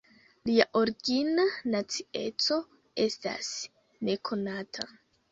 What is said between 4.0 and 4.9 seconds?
nekonata.